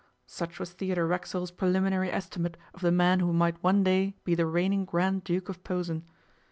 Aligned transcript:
Such 0.25 0.59
was 0.59 0.71
Theodore 0.73 1.05
Racksole's 1.05 1.51
preliminary 1.51 2.09
estimate 2.11 2.57
of 2.73 2.81
the 2.81 2.91
man 2.91 3.19
who 3.19 3.31
might 3.33 3.61
one 3.61 3.83
day 3.83 4.15
be 4.23 4.33
the 4.33 4.47
reigning 4.47 4.83
Grand 4.83 5.23
Duke 5.23 5.47
of 5.47 5.63
Posen. 5.63 6.05